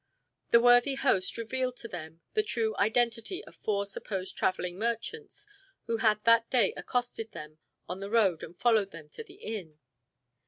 The 0.49 0.59
worthy 0.59 0.95
host 0.95 1.37
revealed 1.37 1.77
to 1.77 1.87
them 1.87 2.21
the 2.33 2.41
true 2.41 2.75
identity 2.77 3.45
of 3.45 3.55
four 3.57 3.85
supposed 3.85 4.35
traveling 4.35 4.79
merchants, 4.79 5.45
who 5.85 5.97
had 5.97 6.23
that 6.23 6.49
day 6.49 6.73
accosted 6.75 7.33
them 7.33 7.59
on 7.87 7.99
the 7.99 8.09
road 8.09 8.41
and 8.41 8.57
followed 8.57 8.89
them 8.89 9.09
to 9.09 9.23
the 9.23 9.35
inn. 9.35 9.77